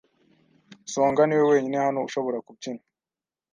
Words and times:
Songa 0.93 1.23
niwe 1.25 1.43
wenyine 1.51 1.77
hano 1.85 1.99
ushobora 2.07 2.37
kubyina. 2.45 2.83